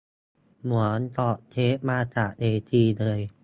[0.61, 3.19] เหมือนถอดเทปมาจากเวทีเลย